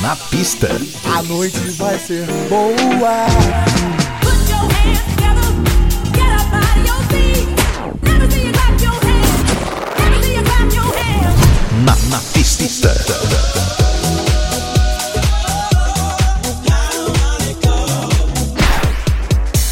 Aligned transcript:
Na 0.00 0.14
pista. 0.14 0.68
A 1.16 1.22
noite 1.24 1.58
vai 1.70 1.98
ser 1.98 2.24
boa. 2.48 3.26
Na, 11.84 11.96
na 12.10 12.18
pista. 12.32 12.94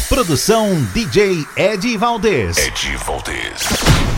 Produção 0.09 0.75
DJ 0.93 1.45
Ed 1.55 1.97
Valdez. 1.97 2.57
Ed 2.57 2.97
Valdez. 3.05 3.63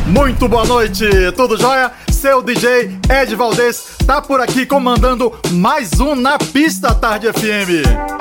Muito 0.07 0.47
boa 0.47 0.65
noite, 0.65 1.05
tudo 1.35 1.55
jóia? 1.55 1.91
Seu 2.11 2.41
DJ 2.41 2.97
Ed 3.09 3.35
Valdez 3.35 3.98
tá 4.09 4.19
por 4.19 4.41
aqui 4.41 4.65
comandando 4.65 5.31
mais 5.51 5.99
um 5.99 6.15
Na 6.15 6.39
Pista 6.39 6.95
Tarde 6.95 7.31
FM. 7.31 8.18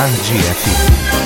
Tarde 0.00 0.16
FM. 0.16 1.19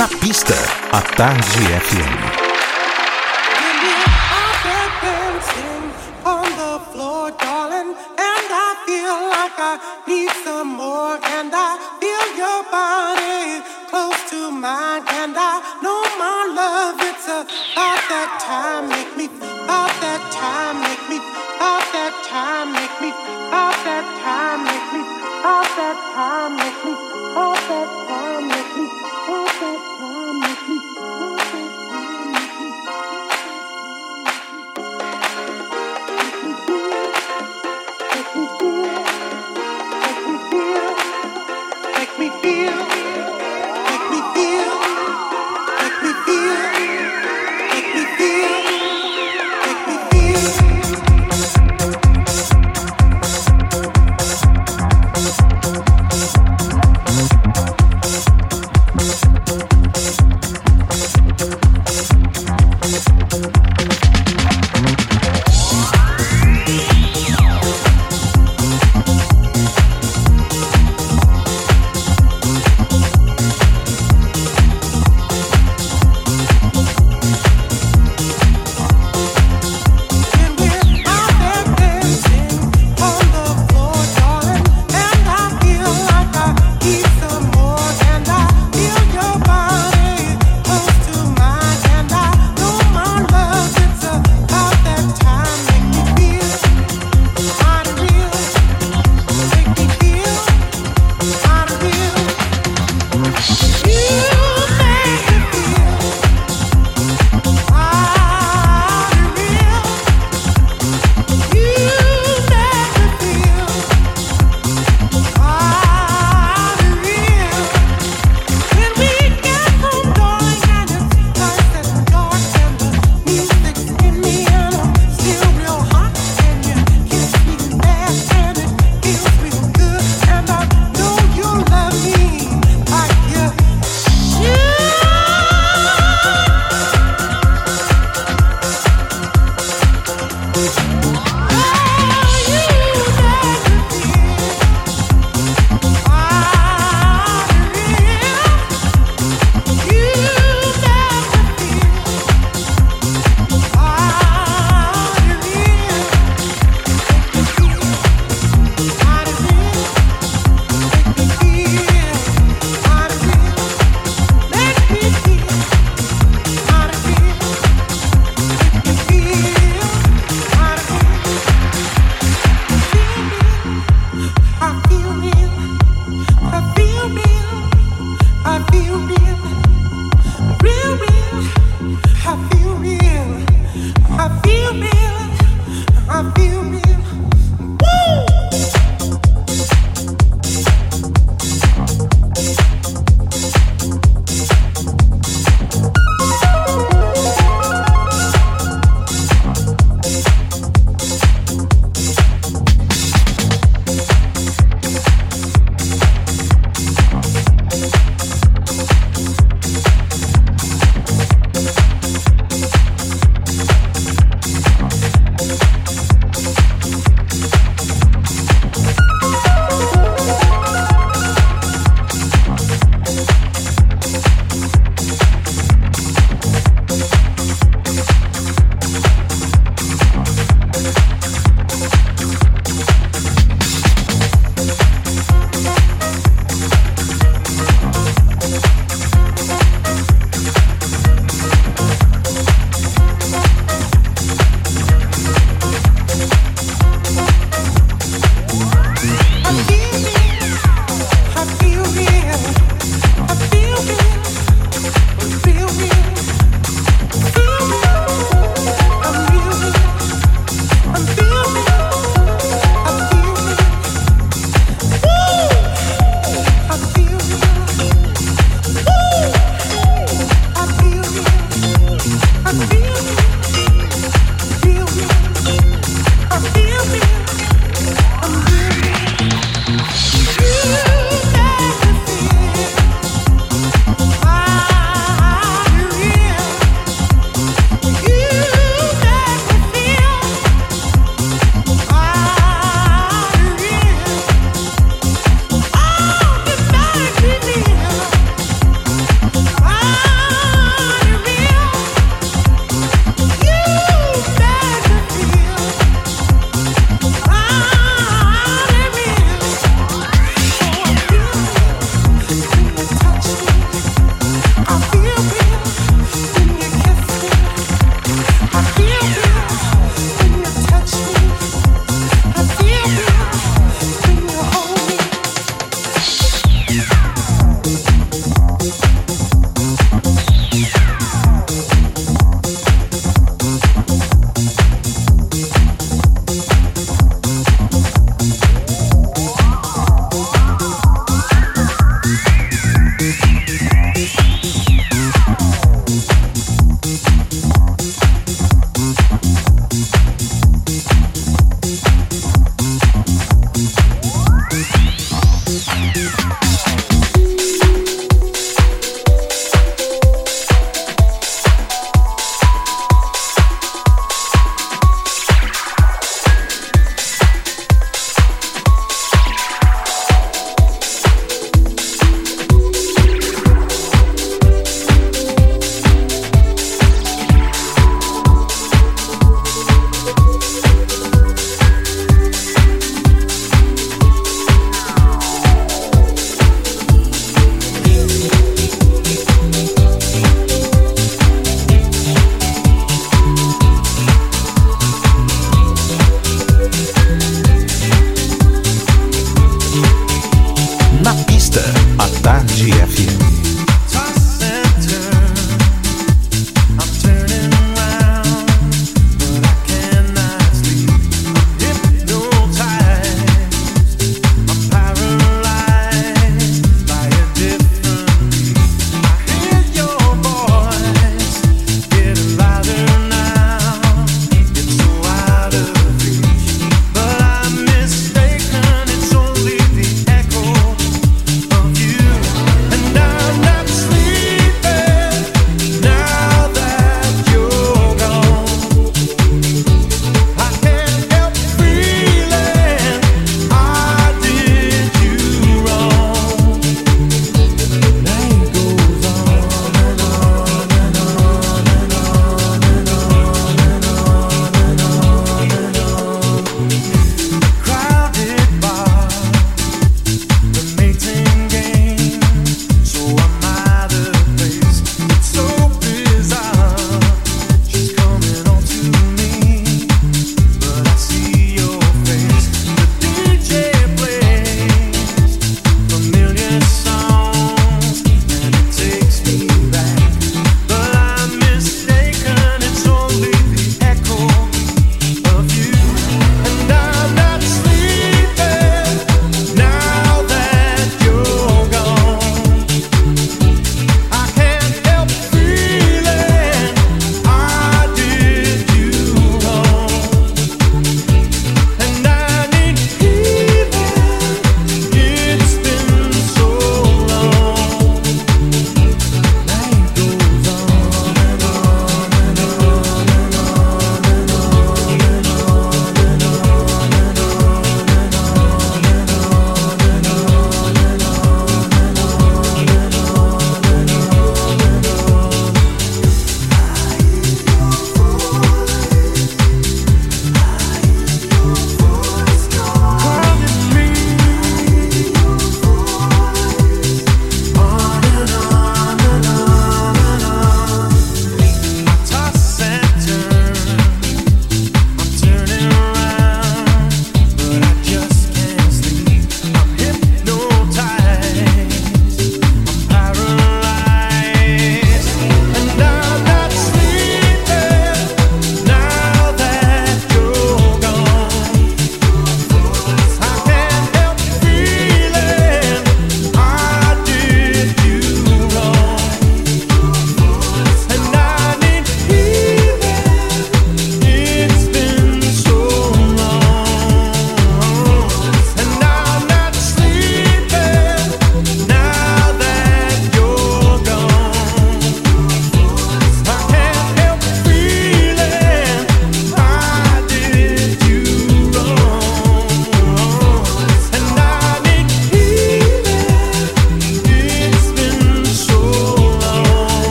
Na 0.00 0.08
pista, 0.08 0.54
a 0.92 1.02
Tarde 1.02 1.60
FM. 1.76 2.40
need 18.90 19.09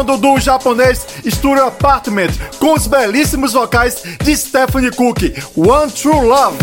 O 0.00 0.02
som 0.02 0.04
do 0.04 0.16
duo 0.16 0.40
japonês 0.40 1.06
Studio 1.26 1.66
Apartment 1.66 2.30
com 2.58 2.72
os 2.72 2.86
belíssimos 2.86 3.52
vocais 3.52 4.02
de 4.24 4.34
Stephanie 4.34 4.90
Cook, 4.90 5.20
One 5.54 5.92
True 5.92 6.26
Love. 6.26 6.56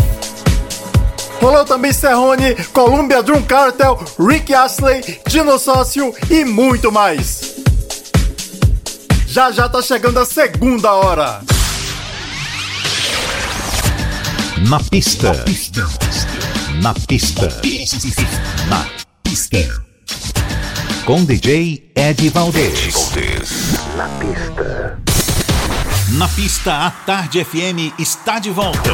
Rolou 1.40 1.64
também 1.64 1.92
Serrone, 1.92 2.56
Columbia 2.72 3.22
Drum 3.22 3.40
Cartel, 3.42 4.02
Rick 4.18 4.52
Astley, 4.52 5.20
Dino 5.28 5.56
Sócio 5.56 6.12
e 6.28 6.44
muito 6.44 6.90
mais. 6.90 7.54
Já 9.28 9.52
já 9.52 9.68
tá 9.68 9.80
chegando 9.82 10.18
a 10.18 10.26
segunda 10.26 10.92
hora. 10.92 11.40
Na 14.68 14.80
pista. 14.80 15.32
Na 15.32 15.44
pista. 15.44 15.88
Na 16.82 16.94
pista. 16.94 17.42
Na 17.46 17.60
pista. 17.60 18.97
Com 21.08 21.24
DJ 21.24 21.90
Ed 21.94 22.28
Valdez. 22.28 22.94
Na 23.96 24.08
pista. 24.10 24.98
Na 26.18 26.28
pista, 26.28 26.86
a 26.86 26.90
Tarde 26.90 27.42
FM 27.42 27.94
está 27.98 28.38
de 28.38 28.50
volta. 28.50 28.90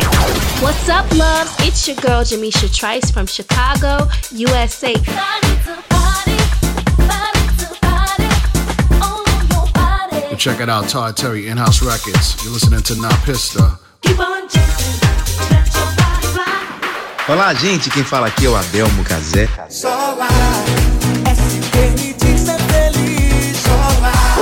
What's 0.62 0.88
up, 0.88 1.12
loves? 1.16 1.50
It's 1.66 1.88
your 1.88 1.96
girl 2.00 2.22
Jamisha 2.22 2.68
Trice 2.72 3.10
from 3.10 3.26
Chicago, 3.26 4.08
USA. 4.30 4.94
Check 10.38 10.60
it 10.60 10.68
out, 10.68 10.88
Todd 10.88 11.16
Terry, 11.16 11.48
In-House 11.48 11.82
Records. 11.82 12.36
You're 12.44 12.52
listening 12.52 12.82
to 12.82 12.94
Na 12.94 13.08
Pista. 13.24 13.76
Olá, 17.26 17.52
gente. 17.54 17.90
Quem 17.90 18.04
fala 18.04 18.28
aqui 18.28 18.46
é 18.46 18.50
o 18.50 18.54
Adelmo 18.54 19.02
Cazé. 19.02 19.48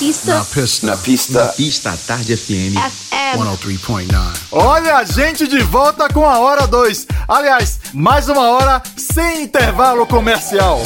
pista. 0.00 0.34
Na 0.34 0.44
Pista. 0.44 0.86
Na 0.86 0.96
pista. 0.96 1.44
Na 1.44 1.52
Pista 1.52 1.98
Tarde 2.06 2.34
FM. 2.34 2.74
FM. 2.74 3.36
103.9. 3.36 4.40
Olha 4.50 4.96
a 4.96 5.04
gente 5.04 5.46
de 5.46 5.60
volta 5.60 6.08
com 6.08 6.24
a 6.24 6.38
hora 6.38 6.66
2. 6.66 7.06
Aliás, 7.28 7.78
mais 7.92 8.28
uma 8.30 8.48
hora 8.50 8.82
sem 8.96 9.42
intervalo 9.42 10.06
comercial. 10.06 10.80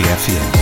RBFM. 0.00 0.59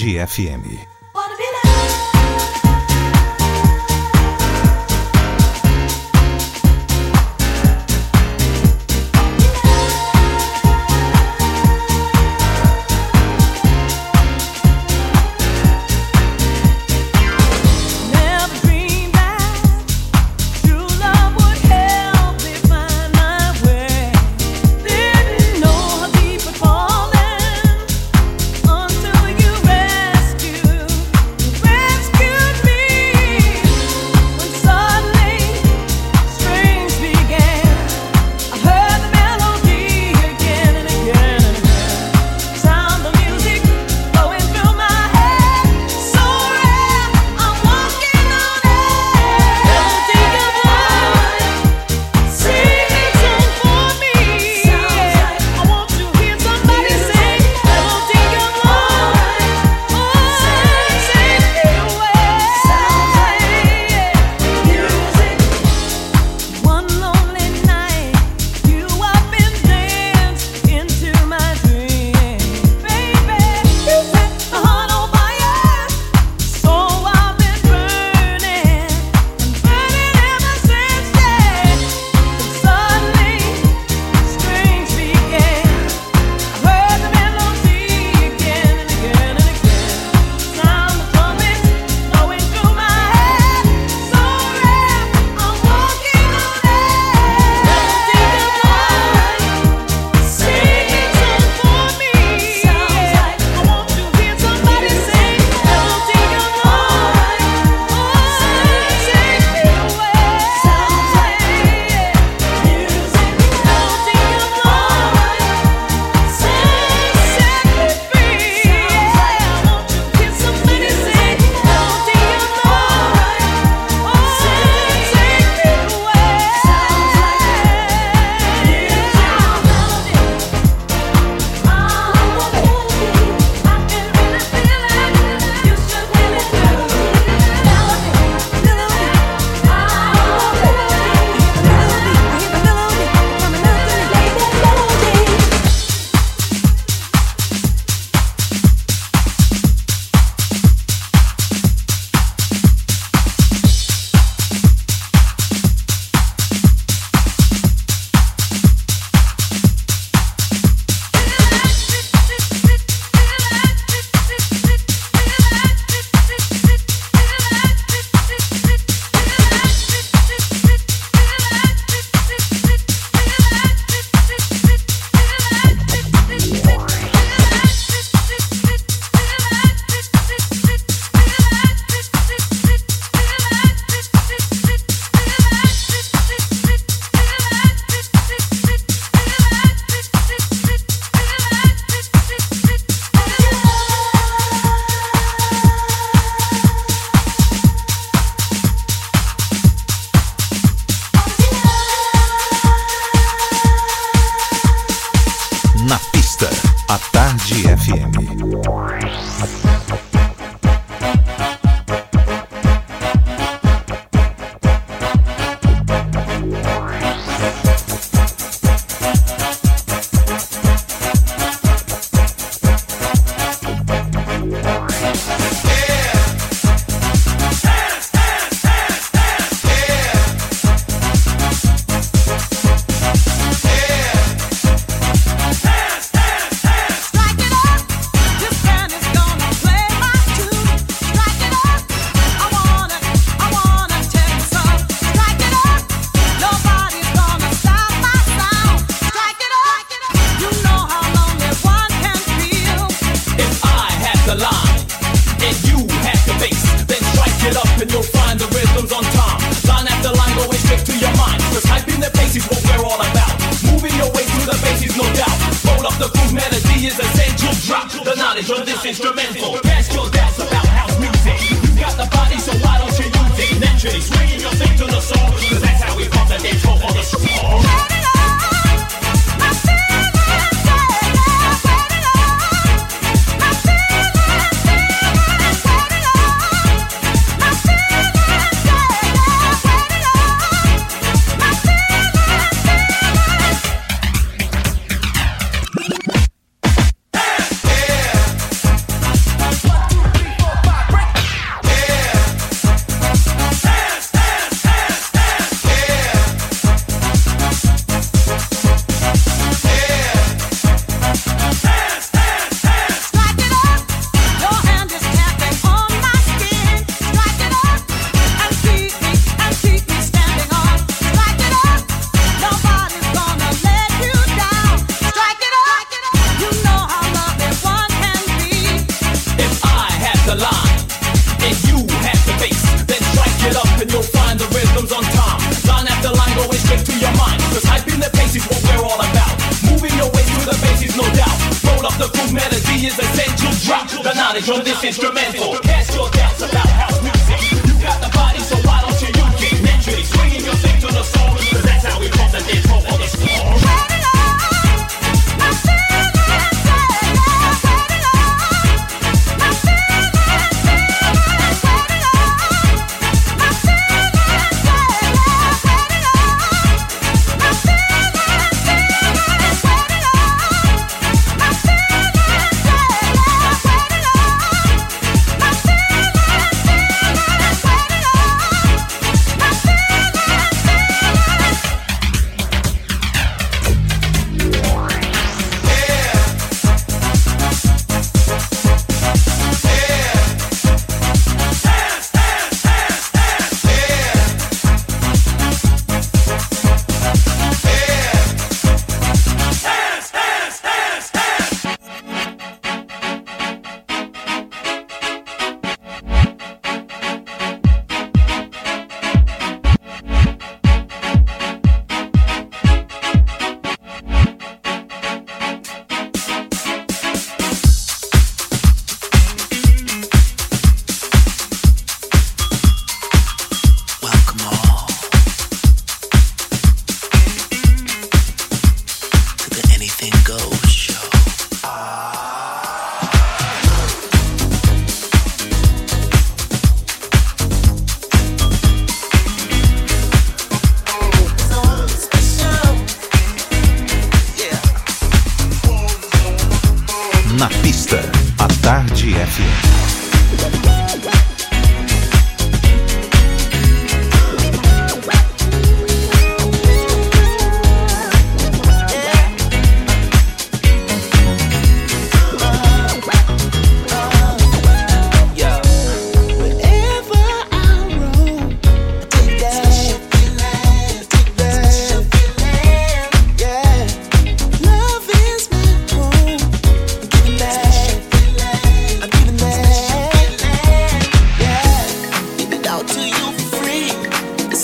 Tarde 0.00 0.18
FM. 0.22 0.99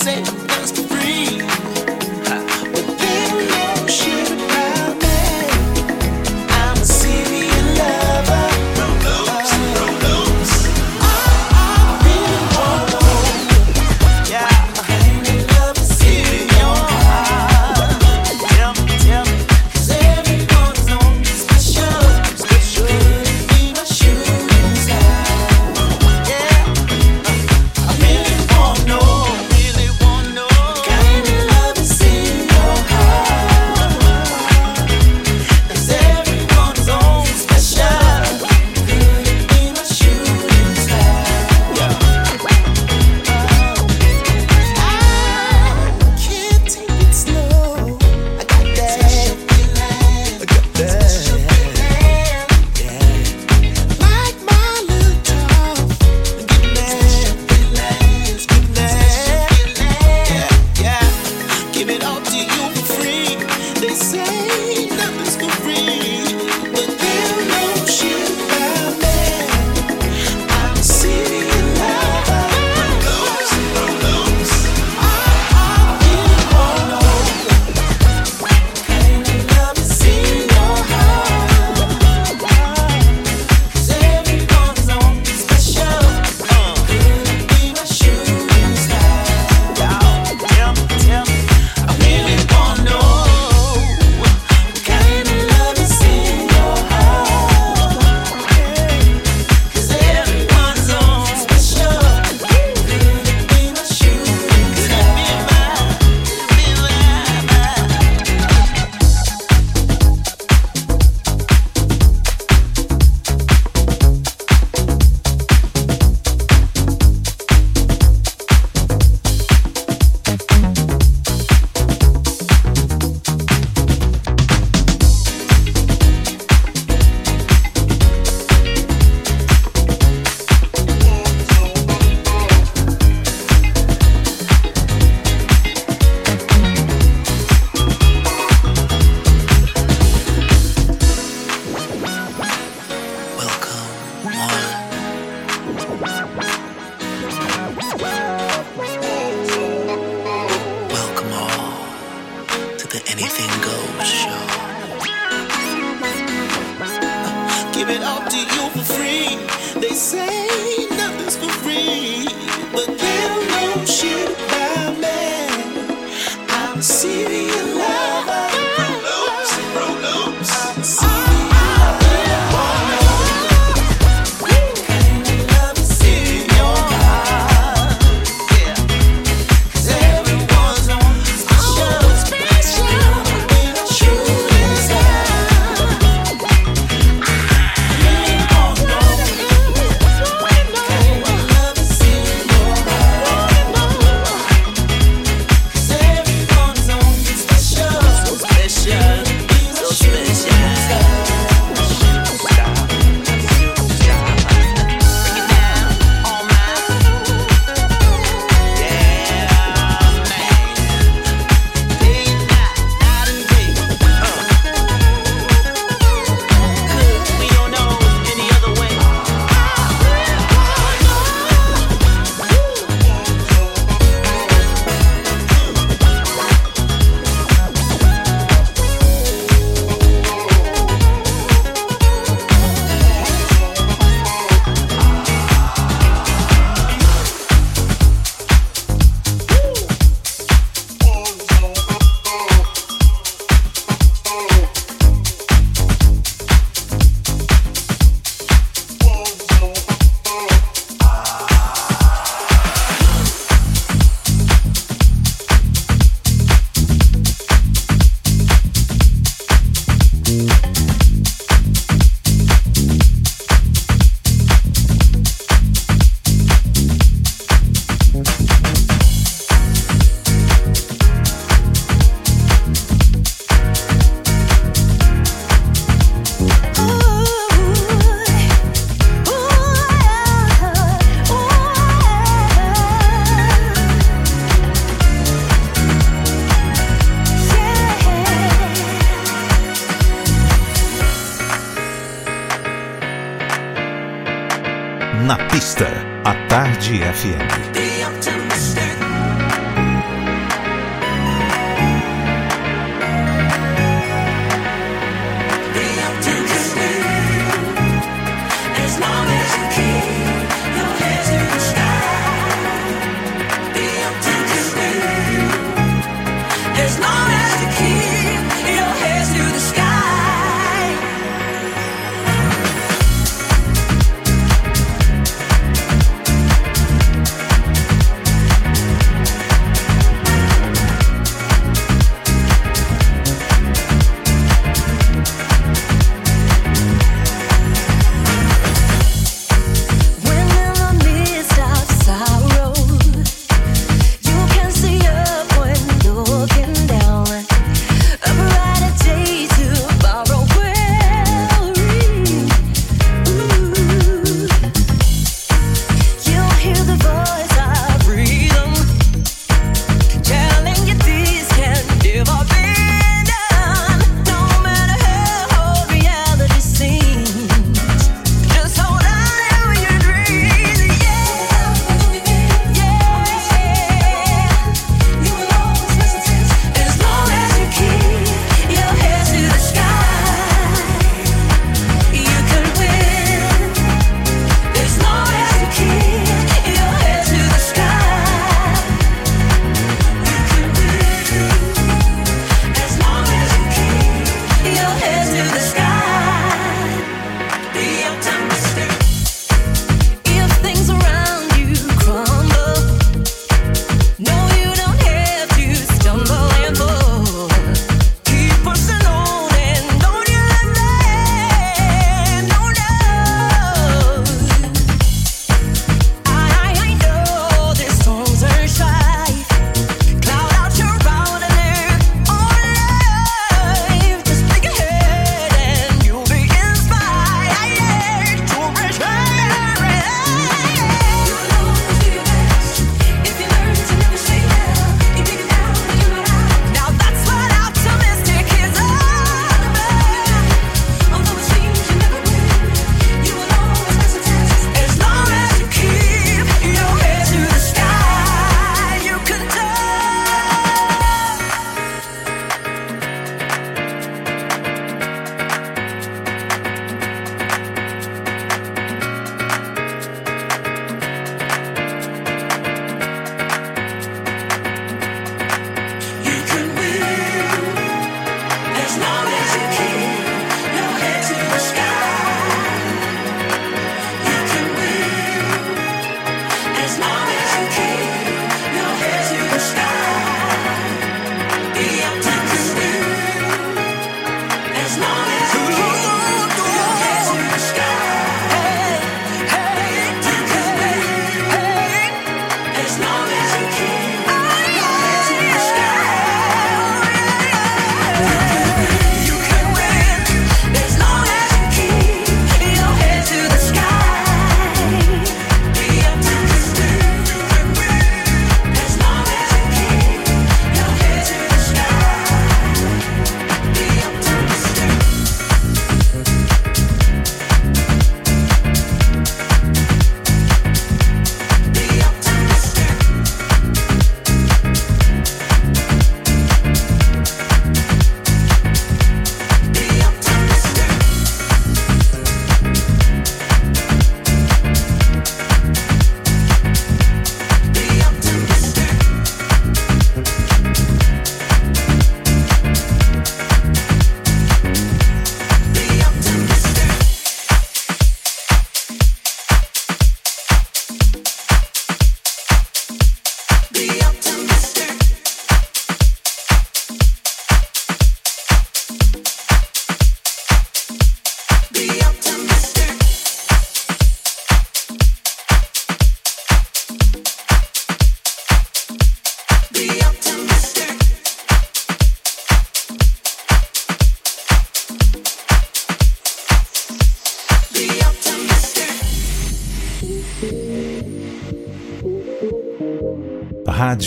say 0.07 0.36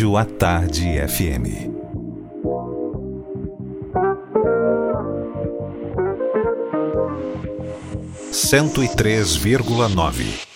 Rádio 0.01 0.17
à 0.17 0.25
Tarde 0.25 0.99
FM. 0.99 1.45
Cento 8.33 8.83
e 8.83 8.89
três 8.89 9.37
vírgula 9.37 9.91
nove. 9.91 10.50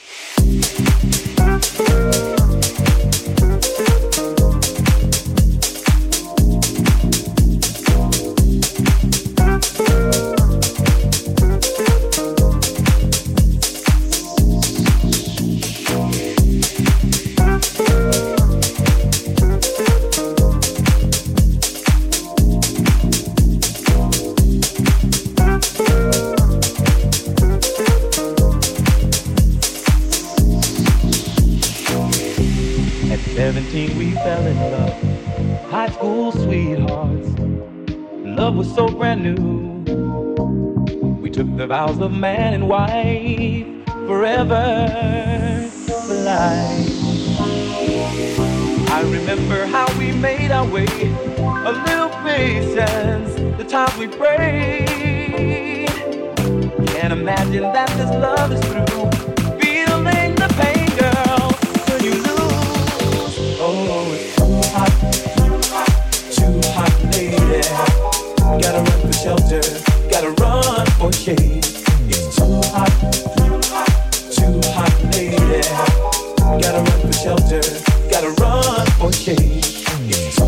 Vows 41.75 41.99
of 41.99 42.13
man 42.13 42.55
and 42.55 42.69
wife 42.69 43.67
forever 44.07 45.69
for 46.07 46.15
life. 46.15 46.89
I 48.91 49.03
remember 49.03 49.67
how 49.67 49.87
we 49.99 50.13
made 50.13 50.53
our 50.53 50.65
way, 50.69 50.87
a 50.87 51.73
little 51.87 52.11
patience, 52.23 53.35
the 53.59 53.65
times 53.65 53.97
we 53.97 54.07
prayed. 54.07 55.89
Can't 56.87 57.13
imagine 57.13 57.63
that 57.63 57.89
this 57.99 58.11
love 58.11 58.53
is 58.53 58.61
through. 58.67 58.84
okay. 79.05 80.44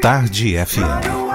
Tarde 0.00 0.56
FM. 0.56 1.29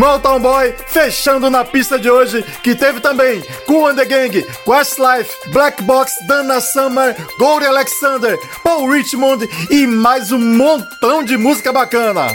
Mountain 0.00 0.40
Boy 0.40 0.74
fechando 0.86 1.50
na 1.50 1.62
pista 1.62 1.98
de 1.98 2.10
hoje, 2.10 2.42
que 2.62 2.74
teve 2.74 3.00
também 3.00 3.44
Cool 3.66 3.88
and 3.88 3.96
the 3.96 4.06
Gang, 4.06 4.46
Westlife, 4.66 5.30
Black 5.52 5.82
Box, 5.82 6.14
Dana 6.26 6.58
Summer, 6.58 7.14
Goldie 7.38 7.66
Alexander, 7.66 8.38
Paul 8.64 8.88
Richmond 8.88 9.46
e 9.70 9.86
mais 9.86 10.32
um 10.32 10.38
montão 10.38 11.22
de 11.22 11.36
música 11.36 11.70
bacana. 11.70 12.34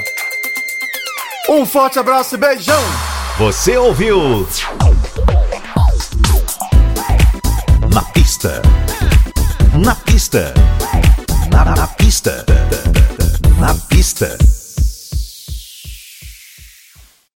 Um 1.49 1.65
forte 1.65 1.97
abraço 1.97 2.35
e 2.35 2.37
beijão! 2.37 2.83
Você 3.39 3.75
ouviu? 3.75 4.47
Na 7.91 8.03
pista. 8.13 8.61
Na 9.83 9.95
pista. 9.95 10.53
Na. 11.51 11.65
Na 11.75 11.87
pista. 11.87 12.45